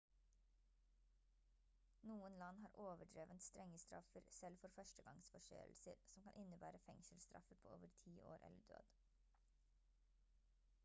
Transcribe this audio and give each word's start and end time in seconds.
noen 2.11 2.37
land 2.43 2.61
har 2.61 2.79
overdrevent 2.85 3.43
strenge 3.47 3.81
straffer 3.83 4.25
selv 4.37 4.57
for 4.63 4.73
første 4.77 5.05
gangs 5.09 5.29
forseelser 5.35 6.01
som 6.13 6.25
kan 6.29 6.39
innebære 6.45 6.81
fengselsstraffer 6.87 7.59
på 7.65 7.75
over 7.75 7.93
ti 7.99 8.15
år 8.31 8.47
eller 8.49 8.65
død 8.73 8.89